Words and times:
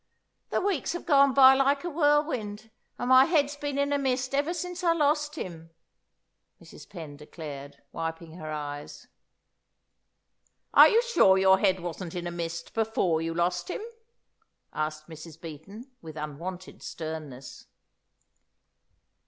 "The 0.49 0.61
weeks 0.61 0.93
have 0.93 1.05
gone 1.05 1.31
by 1.35 1.53
like 1.53 1.83
a 1.83 1.89
whirlwind, 1.91 2.71
and 2.97 3.09
my 3.09 3.25
head's 3.25 3.55
been 3.55 3.77
in 3.77 3.93
a 3.93 3.99
mist 3.99 4.33
ever 4.33 4.51
since 4.51 4.83
I 4.83 4.93
lost 4.93 5.35
him," 5.35 5.69
Mrs. 6.59 6.89
Penn 6.89 7.17
declared, 7.17 7.83
wiping 7.91 8.31
her 8.33 8.51
eyes. 8.51 9.05
"Are 10.73 10.87
you 10.87 11.03
sure 11.03 11.35
that 11.35 11.41
your 11.41 11.59
head 11.59 11.81
wasn't 11.81 12.15
in 12.15 12.25
a 12.25 12.31
mist 12.31 12.73
before 12.73 13.21
you 13.21 13.35
lost 13.35 13.67
him?" 13.67 13.81
asked 14.73 15.07
Mrs. 15.07 15.39
Beaton, 15.39 15.91
with 16.01 16.17
unwonted 16.17 16.81
sternness. 16.81 17.67